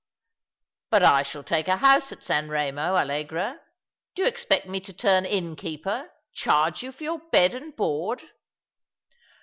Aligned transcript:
"But 0.89 1.03
I 1.03 1.21
shall 1.21 1.43
take 1.43 1.67
a 1.67 1.77
house 1.77 2.11
at 2.11 2.23
San 2.23 2.47
Eemo, 2.47 2.99
Allegra. 2.99 3.61
Do 4.15 4.23
you 4.23 4.27
expect 4.27 4.65
rne 4.65 4.83
to 4.85 4.93
turn 4.93 5.25
innkeeper— 5.25 6.09
charge 6.33 6.81
you 6.81 6.91
for 6.91 7.03
your 7.03 7.19
bed 7.29 7.53
and 7.53 7.75
board?" 7.75 8.23